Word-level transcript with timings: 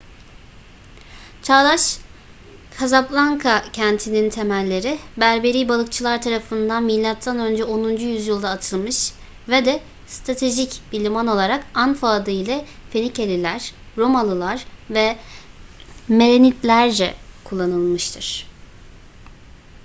çağdaş 1.43 1.99
kazablanka 2.77 3.63
kentinin 3.73 4.29
temelleri 4.29 4.99
berberi 5.17 5.69
balıkçılar 5.69 6.21
tarafından 6.21 6.83
mö 6.83 7.63
10. 7.65 7.89
yüzyılda 7.97 8.49
atılmış 8.49 9.11
ve 9.49 9.65
de 9.65 9.81
stratejik 10.07 10.81
bir 10.91 11.03
liman 11.03 11.27
olarak 11.27 11.63
anfa 11.73 12.09
adı 12.09 12.31
ile 12.31 12.65
fenikeliler 12.89 13.71
romalılar 13.97 14.65
ve 14.89 15.17
merenidlerce 16.09 17.13
kullanılmıştır 17.43 18.47